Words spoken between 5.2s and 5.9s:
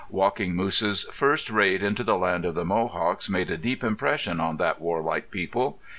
people.